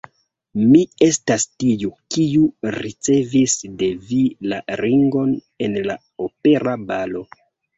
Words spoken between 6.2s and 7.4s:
opera balo.